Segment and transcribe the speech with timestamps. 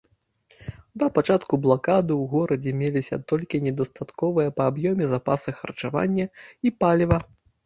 [1.01, 6.25] Да пачатку блакады ў горадзе меліся толькі недастатковыя па аб'ёме запасы харчавання
[6.69, 7.19] і паліва.